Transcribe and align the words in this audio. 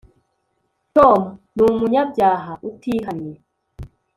tom 0.95 1.19
numunyabyaha 1.55 2.51
utihannye 2.69 3.33